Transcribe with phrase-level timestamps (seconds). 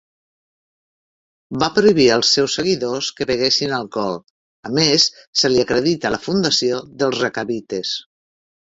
[1.63, 4.19] Va prohibir als seus seguidors que beguessin alcohol.
[4.71, 5.09] A més,
[5.43, 7.99] se li acredita la fundació dels recabites.